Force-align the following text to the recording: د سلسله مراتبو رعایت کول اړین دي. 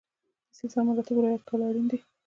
د 0.49 0.51
سلسله 0.57 0.83
مراتبو 0.87 1.23
رعایت 1.23 1.43
کول 1.49 1.61
اړین 1.69 1.85
دي. 1.91 1.99